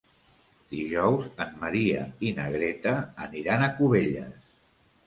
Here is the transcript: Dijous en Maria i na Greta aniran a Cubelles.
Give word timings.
Dijous 0.71 1.27
en 1.45 1.53
Maria 1.65 2.09
i 2.31 2.35
na 2.41 2.49
Greta 2.57 2.95
aniran 3.29 3.69
a 3.69 3.73
Cubelles. 3.79 4.55